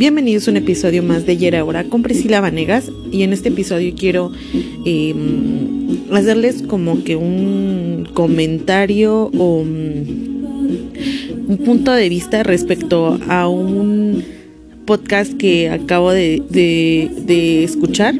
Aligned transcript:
Bienvenidos 0.00 0.48
a 0.48 0.52
un 0.52 0.56
episodio 0.56 1.02
más 1.02 1.26
de 1.26 1.32
Ayer 1.32 1.54
Ahora 1.56 1.84
con 1.84 2.02
Priscila 2.02 2.40
Vanegas. 2.40 2.90
Y 3.12 3.22
en 3.22 3.34
este 3.34 3.50
episodio 3.50 3.92
quiero 3.94 4.32
em, 4.86 6.10
hacerles 6.10 6.62
como 6.62 7.04
que 7.04 7.16
un 7.16 8.08
comentario 8.14 9.30
o 9.36 9.62
mm, 9.62 11.48
un 11.50 11.58
punto 11.66 11.92
de 11.92 12.08
vista 12.08 12.42
respecto 12.42 13.20
a 13.28 13.46
un 13.46 14.24
podcast 14.86 15.34
que 15.34 15.68
acabo 15.68 16.12
de, 16.12 16.42
de 16.48 17.62
escuchar 17.62 18.14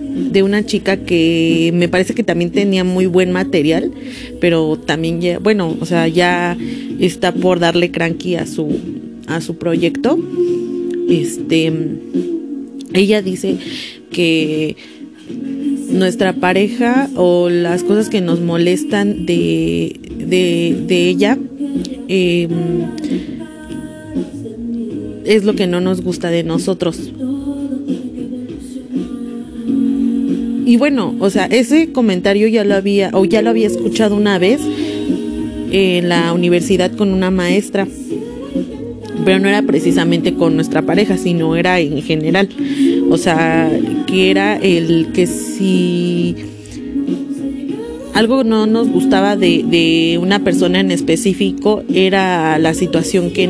de 0.00 0.42
una 0.42 0.66
chica 0.66 0.96
que 0.96 1.70
me 1.72 1.88
parece 1.88 2.14
que 2.14 2.24
también 2.24 2.50
tenía 2.50 2.82
muy 2.82 3.06
buen 3.06 3.30
material, 3.30 3.92
pero 4.40 4.76
también 4.76 5.20
ya, 5.20 5.38
bueno, 5.38 5.76
o 5.78 5.86
sea, 5.86 6.08
ya 6.08 6.58
está 6.98 7.32
por 7.32 7.60
darle 7.60 7.92
cranky 7.92 8.34
a 8.34 8.44
su 8.44 8.76
a 9.28 9.40
su 9.40 9.56
proyecto 9.56 10.18
este, 11.08 11.72
ella 12.92 13.22
dice 13.22 13.56
que 14.10 14.76
nuestra 15.90 16.32
pareja 16.34 17.08
o 17.16 17.48
las 17.48 17.82
cosas 17.82 18.08
que 18.08 18.20
nos 18.20 18.40
molestan 18.40 19.26
de, 19.26 20.00
de, 20.26 21.08
ella 21.08 21.38
em, 22.08 22.50
es 25.24 25.44
lo 25.44 25.54
que 25.54 25.66
no 25.66 25.80
nos 25.80 26.02
gusta 26.02 26.30
de 26.30 26.44
nosotros. 26.44 27.12
Y 30.64 30.76
bueno, 30.76 31.14
o 31.18 31.28
sea, 31.28 31.46
ese 31.46 31.92
comentario 31.92 32.48
ya 32.48 32.64
lo 32.64 32.74
había, 32.74 33.10
o 33.12 33.24
ya 33.24 33.42
lo 33.42 33.50
había 33.50 33.66
escuchado 33.66 34.16
una 34.16 34.38
vez 34.38 34.60
en 35.70 36.08
la 36.08 36.32
universidad 36.32 36.92
con 36.92 37.12
una 37.12 37.30
maestra 37.30 37.86
pero 39.24 39.38
no 39.38 39.48
era 39.48 39.62
precisamente 39.62 40.34
con 40.34 40.56
nuestra 40.56 40.82
pareja, 40.82 41.16
sino 41.16 41.56
era 41.56 41.80
en 41.80 42.02
general. 42.02 42.48
O 43.10 43.18
sea, 43.18 43.70
que 44.06 44.30
era 44.30 44.56
el 44.56 45.08
que 45.12 45.26
si 45.26 46.36
algo 48.14 48.44
no 48.44 48.66
nos 48.66 48.88
gustaba 48.88 49.36
de, 49.36 50.18
una 50.20 50.40
persona 50.40 50.80
en 50.80 50.90
específico 50.90 51.82
era 51.92 52.58
la 52.58 52.74
situación 52.74 53.30
que, 53.30 53.48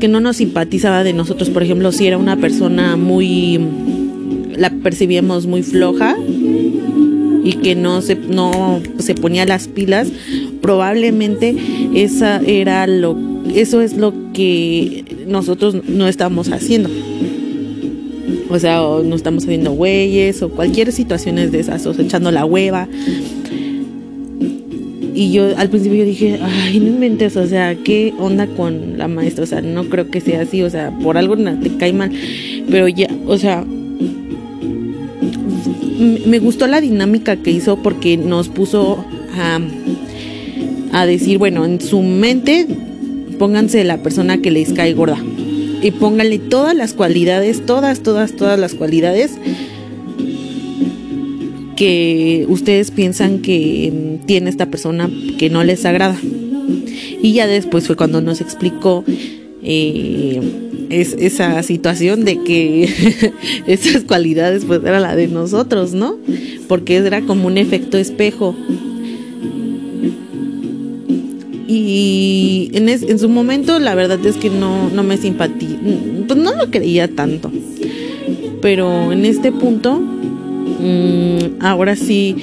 que 0.00 0.08
no 0.08 0.20
nos 0.20 0.36
simpatizaba 0.36 1.04
de 1.04 1.12
nosotros. 1.12 1.50
Por 1.50 1.62
ejemplo, 1.62 1.92
si 1.92 2.06
era 2.06 2.18
una 2.18 2.36
persona 2.36 2.96
muy, 2.96 3.60
la 4.56 4.70
percibíamos 4.70 5.46
muy 5.46 5.62
floja 5.62 6.16
y 7.44 7.52
que 7.54 7.76
no 7.76 8.00
se, 8.02 8.16
no 8.16 8.80
se 8.98 9.14
ponía 9.14 9.44
las 9.44 9.68
pilas, 9.68 10.08
probablemente 10.62 11.54
esa 11.94 12.38
era 12.38 12.86
lo, 12.86 13.16
eso 13.54 13.82
es 13.82 13.96
lo 13.96 14.14
que 14.32 15.04
nosotros 15.28 15.76
no 15.86 16.08
estamos 16.08 16.50
haciendo. 16.50 16.88
O 18.48 18.58
sea, 18.58 18.78
no 19.04 19.14
estamos 19.14 19.44
haciendo 19.44 19.72
güeyes 19.72 20.42
o 20.42 20.48
cualquier 20.48 20.90
situación 20.90 21.36
de 21.36 21.60
esas, 21.60 21.86
o 21.86 21.92
echando 21.92 22.30
la 22.30 22.44
hueva. 22.44 22.88
Y 25.14 25.30
yo 25.32 25.56
al 25.56 25.68
principio 25.68 25.98
yo 25.98 26.04
dije, 26.04 26.38
ay, 26.42 26.80
no 26.80 26.88
inventes, 26.88 27.36
o 27.36 27.46
sea, 27.46 27.76
¿qué 27.76 28.12
onda 28.18 28.46
con 28.48 28.98
la 28.98 29.06
maestra? 29.06 29.44
O 29.44 29.46
sea, 29.46 29.60
no 29.60 29.84
creo 29.84 30.10
que 30.10 30.20
sea 30.20 30.42
así, 30.42 30.62
o 30.62 30.70
sea, 30.70 30.90
por 31.02 31.16
algo 31.16 31.36
te 31.36 31.76
cae 31.76 31.92
mal. 31.92 32.10
Pero 32.68 32.88
ya, 32.88 33.08
o 33.26 33.38
sea, 33.38 33.64
me 35.98 36.38
gustó 36.38 36.66
la 36.66 36.80
dinámica 36.80 37.36
que 37.36 37.50
hizo 37.50 37.76
porque 37.82 38.16
nos 38.16 38.48
puso 38.48 39.04
a 39.36 39.60
a 40.94 41.06
decir, 41.06 41.38
bueno, 41.38 41.64
en 41.64 41.80
su 41.80 42.02
mente 42.02 42.66
pónganse 43.38 43.82
la 43.82 43.98
persona 43.98 44.38
que 44.38 44.52
les 44.52 44.72
cae 44.72 44.94
gorda 44.94 45.18
y 45.82 45.90
pónganle 45.90 46.38
todas 46.38 46.74
las 46.76 46.94
cualidades, 46.94 47.66
todas, 47.66 48.00
todas, 48.00 48.36
todas 48.36 48.60
las 48.60 48.74
cualidades 48.74 49.32
que 51.74 52.46
ustedes 52.48 52.92
piensan 52.92 53.40
que 53.40 54.20
tiene 54.24 54.48
esta 54.50 54.66
persona 54.66 55.10
que 55.36 55.50
no 55.50 55.64
les 55.64 55.84
agrada. 55.84 56.16
Y 57.20 57.32
ya 57.32 57.48
después 57.48 57.88
fue 57.88 57.96
cuando 57.96 58.20
nos 58.20 58.40
explicó 58.40 59.04
eh, 59.64 60.40
es, 60.90 61.14
esa 61.18 61.62
situación 61.62 62.24
de 62.24 62.42
que 62.42 63.32
esas 63.66 64.04
cualidades 64.04 64.64
pues 64.64 64.80
era 64.84 65.00
la 65.00 65.16
de 65.16 65.28
nosotros, 65.28 65.94
¿no? 65.94 66.16
Porque 66.68 66.96
era 66.96 67.22
como 67.22 67.46
un 67.46 67.58
efecto 67.58 67.98
espejo 67.98 68.54
y 71.66 72.70
en, 72.74 73.18
su 73.18 73.28
momento 73.28 73.78
la 73.78 73.94
verdad 73.94 74.24
es 74.24 74.36
que 74.36 74.50
no, 74.50 74.90
no 74.90 75.02
me 75.02 75.16
simpatía, 75.16 75.78
pues 76.26 76.38
no 76.38 76.54
lo 76.54 76.70
creía 76.70 77.08
tanto. 77.08 77.50
Pero 78.60 79.12
en 79.12 79.24
este 79.24 79.50
punto, 79.52 79.98
mm, 79.98 81.60
ahora 81.60 81.96
sí, 81.96 82.36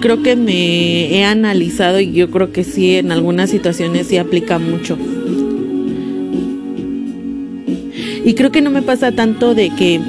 creo 0.00 0.22
que 0.22 0.36
me 0.36 1.16
he 1.16 1.24
analizado 1.24 2.00
y 2.00 2.12
yo 2.12 2.30
creo 2.30 2.52
que 2.52 2.64
sí, 2.64 2.96
en 2.96 3.12
algunas 3.12 3.50
situaciones 3.50 4.08
sí 4.08 4.16
aplica 4.16 4.58
mucho. 4.58 4.98
Y 8.24 8.34
creo 8.34 8.52
que 8.52 8.60
no 8.60 8.70
me 8.70 8.82
pasa 8.82 9.12
tanto 9.12 9.54
de 9.54 9.70
que 9.70 10.00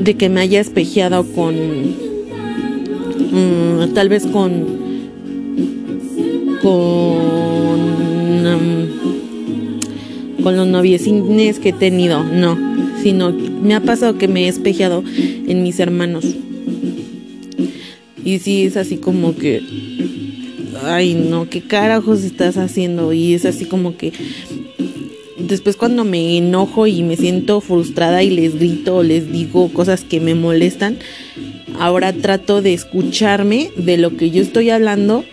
de 0.00 0.14
que 0.14 0.28
me 0.30 0.40
haya 0.40 0.60
espejeado 0.60 1.24
con 1.32 1.54
mm, 3.32 3.92
tal 3.94 4.08
vez 4.08 4.26
con 4.26 4.80
con, 6.62 6.88
con 10.42 10.56
los 10.56 10.66
noviecines 10.66 11.58
que 11.58 11.70
he 11.70 11.72
tenido, 11.72 12.22
no, 12.24 12.58
sino 13.02 13.32
me 13.32 13.74
ha 13.74 13.80
pasado 13.80 14.18
que 14.18 14.28
me 14.28 14.44
he 14.44 14.48
espejeado 14.48 15.02
en 15.16 15.62
mis 15.62 15.80
hermanos. 15.80 16.24
Y 18.22 18.38
sí, 18.38 18.64
es 18.64 18.76
así 18.76 18.98
como 18.98 19.34
que, 19.34 19.62
ay 20.84 21.14
no, 21.14 21.48
¿qué 21.48 21.62
carajos 21.62 22.22
estás 22.22 22.58
haciendo? 22.58 23.12
Y 23.12 23.34
es 23.34 23.46
así 23.46 23.64
como 23.64 23.96
que 23.96 24.12
después 25.50 25.76
cuando 25.76 26.04
me 26.04 26.38
enojo 26.38 26.86
y 26.86 27.02
me 27.02 27.16
siento 27.16 27.60
frustrada 27.60 28.22
y 28.22 28.30
les 28.30 28.58
grito 28.58 28.96
o 28.96 29.02
les 29.02 29.30
digo 29.30 29.68
cosas 29.72 30.04
que 30.04 30.20
me 30.20 30.34
molestan, 30.34 30.98
ahora 31.78 32.12
trato 32.12 32.62
de 32.62 32.72
escucharme 32.72 33.70
de 33.76 33.96
lo 33.98 34.16
que 34.16 34.30
yo 34.30 34.42
estoy 34.42 34.70
hablando 34.70 35.24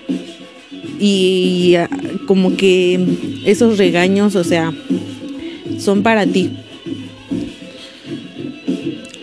y 0.99 1.75
ah, 1.75 1.89
como 2.25 2.57
que 2.57 2.99
esos 3.45 3.77
regaños, 3.77 4.35
o 4.35 4.43
sea, 4.43 4.73
son 5.79 6.03
para 6.03 6.25
ti. 6.25 6.49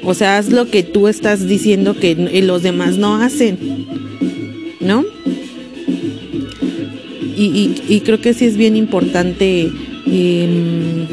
O 0.04 0.14
sea, 0.14 0.38
haz 0.38 0.50
lo 0.50 0.70
que 0.70 0.82
tú 0.82 1.08
estás 1.08 1.48
diciendo 1.48 1.98
que 1.98 2.14
los 2.42 2.62
demás 2.62 2.98
no 2.98 3.16
hacen, 3.16 3.58
¿no? 4.80 5.04
Y, 7.36 8.00
creo 8.04 8.20
que 8.20 8.32
sí 8.32 8.44
es 8.44 8.56
bien 8.56 8.76
importante 8.76 9.70
em, 10.06 11.06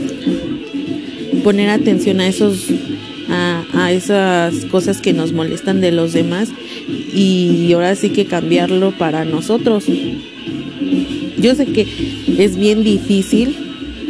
poner 1.44 1.70
atención 1.70 2.20
a 2.20 2.28
esos 2.28 2.68
a, 3.30 3.64
a, 3.74 3.92
esas 3.92 4.66
cosas 4.66 5.00
que 5.00 5.14
nos 5.14 5.32
molestan 5.32 5.80
de 5.82 5.92
los 5.92 6.14
demás 6.14 6.50
y 7.14 7.72
ahora 7.74 7.96
sí 7.96 8.10
que 8.10 8.26
cambiarlo 8.26 8.92
para 8.92 9.24
nosotros 9.26 9.86
yo 11.42 11.56
sé 11.56 11.66
que 11.66 11.88
es 12.38 12.56
bien 12.56 12.84
difícil 12.84 13.56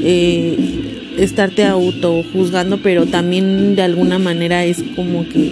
eh, 0.03 1.13
estarte 1.17 1.63
auto 1.63 2.23
juzgando, 2.33 2.81
pero 2.81 3.05
también 3.05 3.75
de 3.75 3.83
alguna 3.83 4.19
manera 4.19 4.65
es 4.65 4.83
como 4.95 5.27
que 5.27 5.51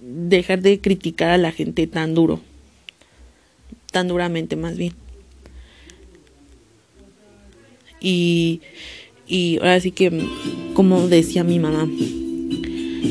dejar 0.00 0.60
de 0.60 0.80
criticar 0.80 1.30
a 1.30 1.38
la 1.38 1.52
gente 1.52 1.86
tan 1.86 2.14
duro, 2.14 2.40
tan 3.92 4.08
duramente 4.08 4.56
más 4.56 4.76
bien. 4.76 4.92
Y, 8.00 8.60
y 9.26 9.58
ahora 9.58 9.80
sí 9.80 9.90
que, 9.90 10.10
como 10.74 11.08
decía 11.08 11.44
mi 11.44 11.58
mamá, 11.58 11.88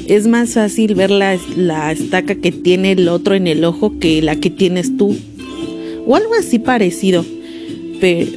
es 0.08 0.28
más 0.28 0.54
fácil 0.54 0.96
ver 0.96 1.12
la, 1.12 1.38
la 1.56 1.92
estaca 1.92 2.36
que 2.36 2.52
tiene 2.52 2.94
el 2.94 3.08
otro 3.10 3.36
en 3.36 3.48
el 3.48 3.64
ojo 3.64 4.00
que 4.00 4.22
la 4.22 4.38
que 4.38 4.50
tienes 4.50 4.98
tú 4.98 5.16
o 6.08 6.16
algo 6.16 6.34
así 6.34 6.58
parecido. 6.58 7.26
Pero, 8.00 8.32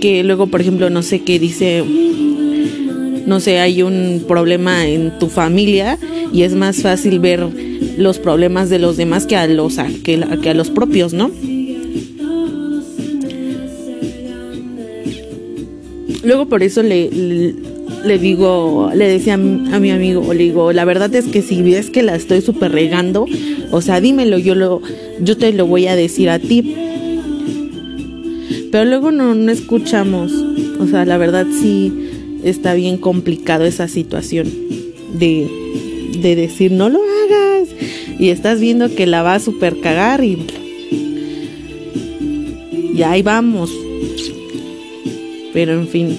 que 0.00 0.24
luego, 0.24 0.46
por 0.46 0.60
ejemplo, 0.60 0.88
no 0.88 1.02
sé 1.02 1.20
qué 1.20 1.38
dice, 1.38 1.84
no 3.26 3.38
sé, 3.40 3.58
hay 3.58 3.82
un 3.82 4.24
problema 4.26 4.88
en 4.88 5.18
tu 5.18 5.28
familia 5.28 5.98
y 6.32 6.42
es 6.42 6.54
más 6.54 6.82
fácil 6.82 7.18
ver 7.20 7.46
los 7.98 8.18
problemas 8.18 8.70
de 8.70 8.78
los 8.78 8.96
demás 8.96 9.26
que 9.26 9.36
a 9.36 9.46
los, 9.46 9.76
que, 10.02 10.14
a 10.48 10.54
los 10.54 10.70
propios, 10.70 11.12
¿no? 11.12 11.30
Luego 16.22 16.46
por 16.46 16.62
eso 16.62 16.82
le, 16.82 17.10
le 18.04 18.18
digo, 18.18 18.90
le 18.94 19.08
decía 19.08 19.34
a 19.34 19.38
mi 19.38 19.90
amigo, 19.90 20.34
le 20.34 20.44
digo, 20.44 20.72
la 20.72 20.84
verdad 20.84 21.14
es 21.14 21.26
que 21.26 21.40
si 21.40 21.62
ves 21.62 21.90
que 21.90 22.02
la 22.02 22.14
estoy 22.14 22.42
súper 22.42 22.72
regando, 22.72 23.26
o 23.70 23.80
sea, 23.80 24.00
dímelo, 24.00 24.38
yo 24.38 24.54
lo, 24.54 24.82
yo 25.20 25.36
te 25.36 25.52
lo 25.52 25.66
voy 25.66 25.86
a 25.86 25.96
decir 25.96 26.28
a 26.28 26.38
ti. 26.38 26.74
Pero 28.70 28.84
luego 28.84 29.10
no, 29.10 29.34
no 29.34 29.50
escuchamos, 29.50 30.32
o 30.78 30.86
sea, 30.86 31.04
la 31.04 31.16
verdad 31.16 31.46
sí 31.60 31.92
está 32.44 32.74
bien 32.74 32.98
complicado 32.98 33.64
esa 33.64 33.88
situación 33.88 34.48
de, 35.18 35.48
de 36.20 36.36
decir 36.36 36.72
no 36.72 36.88
lo 36.88 37.00
hagas 37.00 37.68
y 38.18 38.28
estás 38.28 38.60
viendo 38.60 38.94
que 38.94 39.06
la 39.06 39.22
va 39.22 39.34
a 39.34 39.40
super 39.40 39.80
cagar 39.80 40.22
y, 40.22 40.46
y 42.94 43.02
ahí 43.02 43.22
vamos. 43.22 43.70
Pero 45.52 45.72
en 45.72 45.88
fin. 45.88 46.18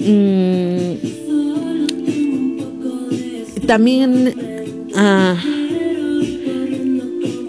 Mm, 0.00 0.88
también 3.66 4.34
ah, 4.94 5.36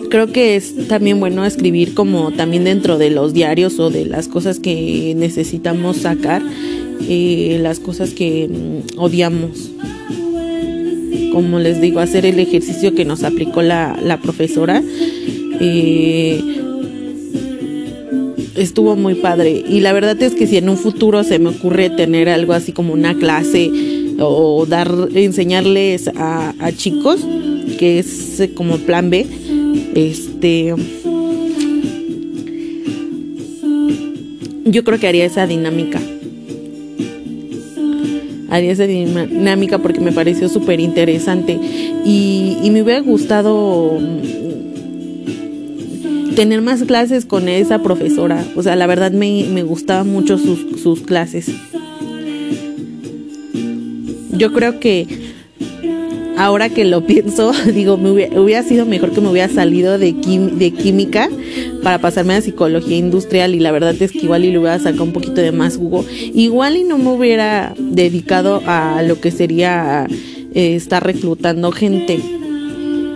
creo 0.10 0.28
que 0.34 0.56
es 0.58 0.88
también 0.88 1.20
bueno 1.20 1.46
escribir 1.46 1.94
como 1.94 2.31
también 2.31 2.66
dentro 2.66 2.98
de 2.98 3.12
los 3.12 3.34
diarios 3.34 3.80
o 3.80 3.90
de 3.90 4.06
las 4.06 4.28
cosas 4.28 4.60
que 4.60 5.14
necesitamos 5.16 5.98
sacar, 5.98 6.42
eh, 7.08 7.60
las 7.62 7.80
cosas 7.80 8.12
que 8.12 8.50
mm, 8.50 9.00
odiamos. 9.00 9.72
Como 11.32 11.60
les 11.60 11.80
digo, 11.80 12.00
hacer 12.00 12.25
el 12.25 12.40
ejercicio 12.40 12.96
que 12.96 13.06
nos 13.06 13.24
aplicó 13.24 13.62
la, 13.62 13.98
la 14.04 14.20
profesora. 14.20 14.84
Eh, 15.62 16.59
estuvo 18.60 18.96
muy 18.96 19.16
padre. 19.16 19.64
Y 19.68 19.80
la 19.80 19.94
verdad 19.94 20.22
es 20.22 20.36
que 20.36 20.48
si 20.48 20.58
en 20.58 20.70
un 20.70 20.78
futuro 20.78 21.24
se 21.24 21.40
me 21.40 21.50
ocurre 21.50 21.90
tener 21.90 22.30
algo 22.30 22.54
así 22.54 22.72
como 22.72 22.94
una 22.94 23.16
clase 23.16 23.72
o 24.20 24.66
dar, 24.66 24.92
enseñarles 25.14 26.10
a, 26.16 26.54
chicos, 26.76 27.26
que 27.78 28.00
es 28.00 28.50
como 28.56 28.78
plan 28.78 29.10
B, 29.10 29.26
este 29.96 30.74
yo 34.66 34.84
creo 34.84 35.00
que 35.00 35.08
haría 35.08 35.26
esa 35.26 35.48
dinámica. 35.48 36.00
Haría 38.50 38.72
esa 38.72 38.88
dinámica 38.88 39.78
porque 39.78 40.00
me 40.00 40.12
pareció 40.12 40.50
súper 40.50 40.80
interesante. 40.80 41.60
Y, 42.06 42.58
me 42.72 42.84
hubiera 42.84 43.02
gustado 43.02 44.00
tener 46.39 46.62
más 46.62 46.83
clases 46.83 47.25
con 47.25 47.50
esa 47.50 47.83
profesora. 47.83 48.45
O 48.56 48.63
sea, 48.63 48.77
la 48.77 48.88
verdad 48.88 49.12
me, 49.12 49.44
me 49.51 49.62
gustaban 49.62 50.07
mucho 50.07 50.38
sus, 50.38 50.81
sus 50.81 51.01
clases. 51.01 51.51
Yo 54.31 54.53
creo 54.53 54.80
que 54.80 55.06
ahora 56.38 56.69
que 56.69 56.86
lo 56.86 57.06
pienso, 57.06 57.51
digo, 57.74 57.97
me 57.97 58.12
hubiera, 58.39 58.63
sido 58.63 58.86
mejor 58.86 59.12
que 59.12 59.19
me 59.19 59.27
hubiera 59.27 59.53
salido 59.53 59.97
de, 59.97 60.13
química 60.13 61.30
para 61.83 62.00
pasarme 62.00 62.36
a 62.36 62.41
psicología 62.41 62.95
industrial 62.95 63.53
y 63.53 63.59
la 63.59 63.74
verdad 63.74 64.01
es 64.01 64.13
que 64.13 64.19
igual 64.19 64.45
y 64.45 64.51
le 64.51 64.59
hubiera 64.59 64.80
sacado 64.80 65.03
un 65.03 65.12
poquito 65.12 65.41
de 65.41 65.51
más 65.51 65.75
jugo. 65.75 66.06
Igual 66.33 66.77
y 66.77 66.86
no 66.86 66.97
me 66.97 67.09
hubiera 67.09 67.74
dedicado 67.77 68.62
a 68.65 69.03
lo 69.03 69.19
que 69.19 69.31
sería 69.31 70.07
eh, 70.53 70.75
estar 70.77 71.06
reclutando 71.06 71.74
gente. 71.74 72.21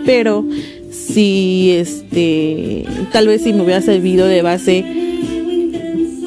Pero 0.04 0.44
si 0.94 1.72
este 1.72 2.84
tal 3.12 3.28
vez 3.28 3.42
si 3.42 3.52
me 3.52 3.62
hubiera 3.62 3.82
servido 3.82 4.26
de 4.26 4.42
base 4.42 4.84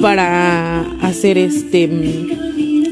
para 0.00 0.82
hacer 1.00 1.38
este 1.38 1.88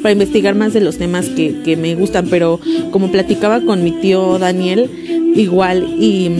para 0.02 0.12
investigar 0.12 0.54
más 0.54 0.72
de 0.72 0.80
los 0.80 0.98
temas 0.98 1.26
que, 1.28 1.76
me 1.76 1.94
gustan, 1.96 2.28
pero 2.28 2.60
como 2.92 3.10
platicaba 3.10 3.60
con 3.60 3.82
mi 3.82 3.90
tío 3.90 4.38
Daniel, 4.38 4.88
igual 5.34 5.96
y, 5.98 6.30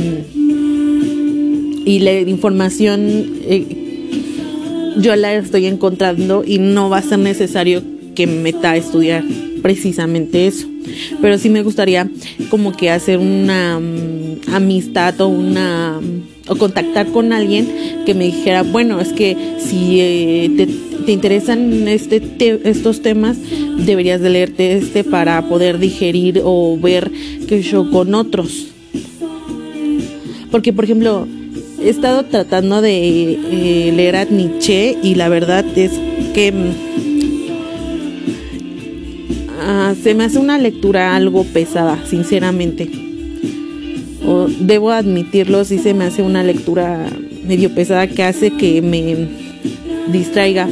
y 1.84 1.98
la 1.98 2.20
información 2.20 3.00
eh, 3.42 3.66
yo 4.98 5.16
la 5.16 5.34
estoy 5.34 5.66
encontrando 5.66 6.44
y 6.46 6.58
no 6.58 6.90
va 6.90 6.98
a 6.98 7.02
ser 7.02 7.18
necesario 7.18 7.82
que 8.14 8.26
me 8.26 8.40
meta 8.40 8.70
a 8.70 8.76
estudiar 8.76 9.24
precisamente 9.66 10.46
eso. 10.46 10.68
Pero 11.20 11.38
sí 11.38 11.50
me 11.50 11.64
gustaría 11.64 12.08
como 12.50 12.70
que 12.76 12.88
hacer 12.88 13.18
una 13.18 13.80
mm, 13.80 14.54
amistad 14.54 15.20
o 15.20 15.26
una 15.26 16.00
o 16.46 16.54
contactar 16.54 17.08
con 17.08 17.32
alguien 17.32 17.66
que 18.06 18.14
me 18.14 18.26
dijera, 18.26 18.62
bueno, 18.62 19.00
es 19.00 19.12
que 19.12 19.36
si 19.58 19.98
eh, 20.00 20.50
te 20.56 20.66
te 21.04 21.10
interesan 21.10 21.88
este 21.88 22.22
estos 22.62 23.02
temas, 23.02 23.38
deberías 23.76 24.20
de 24.20 24.30
leerte 24.30 24.76
este 24.76 25.02
para 25.02 25.48
poder 25.48 25.80
digerir 25.80 26.42
o 26.44 26.78
ver 26.80 27.10
que 27.48 27.60
yo 27.62 27.90
con 27.90 28.14
otros. 28.14 28.68
Porque, 30.52 30.72
por 30.72 30.84
ejemplo, 30.84 31.26
he 31.82 31.88
estado 31.88 32.24
tratando 32.24 32.82
de 32.82 33.32
eh, 33.32 33.92
leer 33.96 34.14
a 34.14 34.24
Nietzsche 34.26 34.96
y 35.02 35.16
la 35.16 35.28
verdad 35.28 35.64
es 35.76 35.90
que 36.34 36.52
ah, 39.66 39.94
se 40.00 40.14
me 40.14 40.24
hace 40.24 40.38
una 40.38 40.58
lectura 40.58 41.14
algo 41.16 41.44
pesada, 41.44 41.98
sinceramente. 42.06 42.88
O, 44.26 44.46
debo 44.60 44.90
admitirlo, 44.90 45.64
sí 45.64 45.78
se 45.78 45.94
me 45.94 46.04
hace 46.04 46.22
una 46.22 46.42
lectura 46.42 47.06
medio 47.46 47.74
pesada 47.74 48.06
que 48.06 48.22
hace 48.22 48.50
que 48.52 48.82
me 48.82 49.28
distraiga 50.12 50.68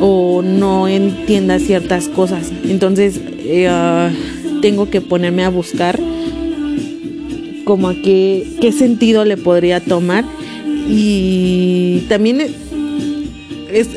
o 0.00 0.42
no 0.42 0.88
entienda 0.88 1.58
ciertas 1.58 2.08
cosas. 2.08 2.52
Entonces 2.68 3.20
eh, 3.40 3.68
ah, 3.68 4.10
tengo 4.62 4.90
que 4.90 5.00
ponerme 5.00 5.44
a 5.44 5.50
buscar 5.50 5.98
como 7.64 7.88
a 7.88 7.94
qué, 7.94 8.46
qué 8.60 8.72
sentido 8.72 9.24
le 9.24 9.36
podría 9.36 9.80
tomar. 9.80 10.24
Y 10.88 12.04
también 12.08 12.40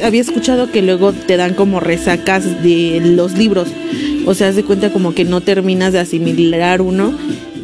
había 0.03 0.21
escuchado 0.21 0.71
que 0.71 0.81
luego 0.81 1.13
te 1.13 1.37
dan 1.37 1.53
como 1.53 1.79
resacas 1.79 2.63
de 2.63 3.01
los 3.03 3.37
libros. 3.37 3.67
O 4.25 4.33
sea, 4.33 4.53
se 4.53 4.63
cuenta 4.63 4.91
como 4.91 5.13
que 5.13 5.25
no 5.25 5.41
terminas 5.41 5.93
de 5.93 5.99
asimilar 5.99 6.81
uno 6.81 7.13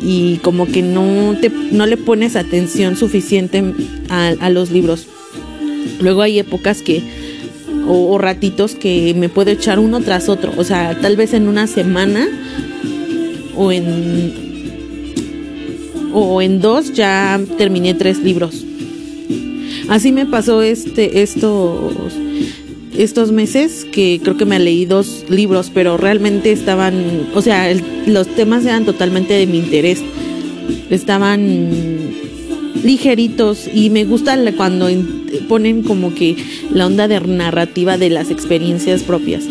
y 0.02 0.38
como 0.38 0.68
que 0.68 0.82
no, 0.82 1.36
te, 1.40 1.50
no 1.50 1.86
le 1.86 1.98
pones 1.98 2.36
atención 2.36 2.96
suficiente 2.96 3.64
a, 4.10 4.34
a 4.40 4.50
los 4.50 4.72
libros. 4.72 5.08
Luego 6.00 6.22
hay 6.22 6.40
épocas 6.40 6.82
que 6.82 7.02
o, 7.88 8.18
ratitos 8.18 8.76
que 8.76 9.14
me 9.16 9.30
puedo 9.30 9.52
echar 9.52 9.80
uno 9.80 10.02
tras 10.02 10.30
otro. 10.30 10.52
O 10.58 10.64
sea, 10.64 11.00
tal 11.00 11.16
vez 11.16 11.34
en 11.34 11.48
una 11.48 11.68
semana 11.68 12.28
o 13.56 13.72
en, 13.72 14.34
o 16.14 16.42
en 16.42 16.60
dos 16.62 16.94
ya 16.94 17.40
terminé 17.58 17.94
tres 17.94 18.20
libros. 18.20 18.66
Así 19.90 20.12
me 20.12 20.26
pasó 20.26 20.62
este, 20.62 21.22
estos, 21.22 22.14
estos 22.98 23.32
meses 23.32 23.86
que 23.86 24.20
creo 24.22 24.36
que 24.36 24.46
me 24.46 24.60
leí 24.60 24.86
dos 24.86 25.26
libros, 25.30 25.72
pero 25.74 25.98
realmente 25.98 26.52
estaban, 26.52 27.28
o 27.34 27.42
sea, 27.42 27.74
los 28.06 28.28
temas 28.28 28.66
eran 28.66 28.86
totalmente 28.86 29.34
de 29.34 29.48
mi 29.48 29.60
interés. 29.60 30.02
Estaban 30.90 31.88
ligeritos 32.84 33.70
y 33.74 33.90
me 33.90 34.06
gusta 34.06 34.38
cuando 34.56 34.90
ponen 35.48 35.84
como 35.84 36.14
que 36.14 36.36
la 36.72 36.86
onda 36.86 37.08
de 37.08 37.20
narrativa 37.22 37.98
de 37.98 38.10
las 38.10 38.30
experiencias 38.30 39.04
propias. 39.04 39.46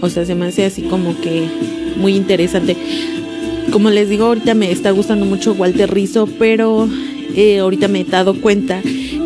O 0.00 0.08
sea, 0.08 0.24
se 0.24 0.34
me 0.34 0.46
hace 0.46 0.64
así 0.64 0.82
como 0.82 1.20
que 1.20 1.44
muy 1.96 2.14
interesante. 2.14 2.76
Como 3.72 3.90
les 3.90 4.08
digo, 4.08 4.26
ahorita 4.26 4.54
me 4.54 4.70
está 4.70 4.92
gustando 4.92 5.26
mucho 5.26 5.52
Walter 5.52 5.92
Rizzo, 5.92 6.28
pero 6.38 6.88
ahorita 7.60 7.88
me 7.88 8.00
he 8.00 8.04
dado 8.04 8.40
cuenta 8.40 8.82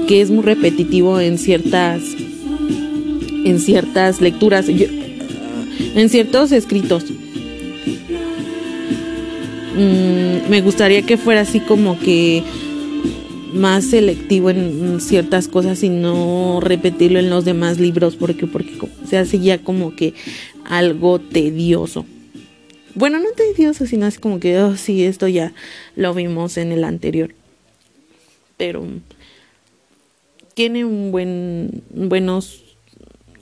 que 0.07 0.21
es 0.21 0.31
muy 0.31 0.43
repetitivo 0.43 1.21
en 1.21 1.39
ciertas 1.39 2.03
en 3.45 3.59
ciertas 3.59 4.21
lecturas, 4.21 4.67
en 4.69 6.09
ciertos 6.09 6.53
escritos. 6.53 7.05
Mm, 9.75 10.51
me 10.51 10.61
gustaría 10.61 11.03
que 11.03 11.17
fuera 11.17 11.41
así 11.41 11.61
como 11.61 11.99
que 11.99 12.43
más 13.53 13.85
selectivo 13.85 14.51
en 14.51 15.01
ciertas 15.01 15.49
cosas 15.49 15.83
y 15.83 15.89
no 15.89 16.61
repetirlo 16.61 17.19
en 17.19 17.31
los 17.31 17.45
demás 17.45 17.79
libros 17.79 18.17
porque 18.17 18.47
porque 18.47 18.73
se 19.09 19.19
hace 19.19 19.41
ya 19.41 19.59
como 19.59 19.95
que 19.95 20.15
algo 20.65 21.19
tedioso. 21.19 22.07
Bueno, 22.95 23.19
no 23.19 23.31
tedioso, 23.35 23.87
sino 23.87 24.05
así 24.05 24.19
como 24.19 24.39
que, 24.39 24.59
oh, 24.59 24.77
sí, 24.77 25.05
esto 25.05 25.27
ya 25.27 25.55
lo 25.97 26.13
vimos 26.13 26.59
en 26.59 26.73
el 26.73 26.85
anterior 26.85 27.35
pero 28.63 28.87
tiene 30.55 30.85
un 30.85 31.11
buen 31.11 31.83
buenos 31.91 32.63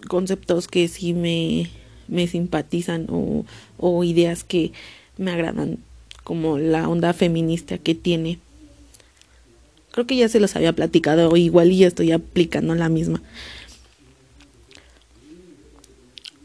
conceptos 0.09 0.67
que 0.67 0.89
sí 0.89 1.13
me, 1.13 1.69
me 2.09 2.27
simpatizan 2.27 3.07
o, 3.11 3.45
o 3.77 4.03
ideas 4.03 4.45
que 4.45 4.73
me 5.19 5.31
agradan 5.31 5.77
como 6.25 6.57
la 6.57 6.89
onda 6.89 7.13
feminista 7.13 7.77
que 7.77 7.95
tiene 7.95 8.39
creo 9.91 10.07
que 10.07 10.17
ya 10.17 10.31
se 10.31 10.41
los 10.41 10.57
había 10.57 10.73
platicado 10.73 11.37
igual 11.37 11.71
y 11.71 11.81
ya 11.81 11.89
estoy 11.89 12.13
aplicando 12.13 12.75
la 12.75 12.89
misma 12.89 13.21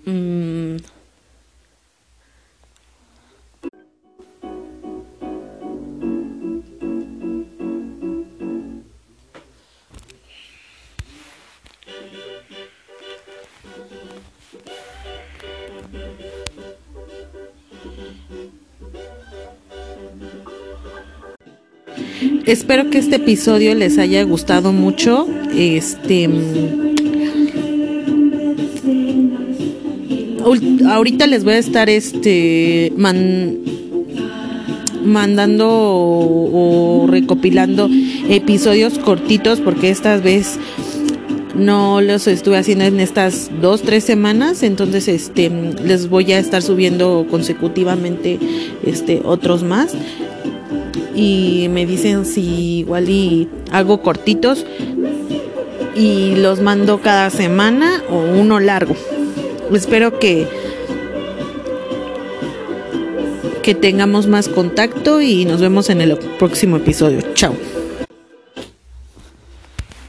mm. 0.04 0.76
Espero 22.46 22.90
que 22.90 22.98
este 22.98 23.18
episodio 23.18 23.76
les 23.76 23.98
haya 23.98 24.24
gustado 24.24 24.72
mucho. 24.72 25.28
Este 25.56 26.30
ahorita 30.88 31.28
les 31.28 31.44
voy 31.44 31.54
a 31.54 31.58
estar 31.58 31.90
este 31.90 32.94
mandando 35.04 35.68
o, 35.70 37.06
recopilando 37.08 37.90
episodios 38.30 38.98
cortitos 39.00 39.60
porque 39.60 39.90
esta 39.90 40.18
vez 40.18 40.58
no 41.56 42.02
los 42.02 42.28
estuve 42.28 42.58
haciendo 42.58 42.86
en 42.86 43.00
estas 43.00 43.50
dos 43.62 43.82
tres 43.82 44.04
semanas 44.04 44.64
entonces 44.64 45.08
este 45.08 45.50
les 45.84 46.10
voy 46.10 46.32
a 46.34 46.40
estar 46.40 46.62
subiendo 46.62 47.28
consecutivamente 47.30 48.40
este 48.84 49.22
otros 49.24 49.64
más 49.64 49.96
y 51.14 51.68
me 51.70 51.86
dicen 51.86 52.26
si 52.26 52.80
igual 52.80 53.10
y 53.10 53.48
hago 53.72 54.02
cortitos 54.02 54.66
y 55.96 56.36
los 56.36 56.62
mando 56.62 57.02
cada 57.02 57.30
semana 57.30 58.04
o 58.10 58.18
uno 58.18 58.60
largo. 58.60 58.96
Espero 59.74 60.20
que 60.20 60.48
que 63.64 63.74
tengamos 63.74 64.28
más 64.28 64.48
contacto 64.48 65.22
y 65.22 65.44
nos 65.46 65.60
vemos 65.60 65.90
en 65.90 66.00
el 66.00 66.16
próximo 66.38 66.78
episodio. 66.78 67.22
Chao. 67.34 67.56